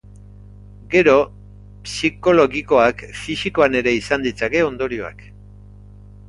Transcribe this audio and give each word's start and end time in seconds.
Gero, 0.93 1.13
psikologikoak 1.89 3.05
fisikoan 3.25 3.79
ere 3.83 3.95
izan 3.99 4.25
ditzake 4.29 4.65
ondorioak. 4.71 5.23